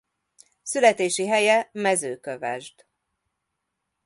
[0.63, 2.85] Születési helye Mezőkövesd.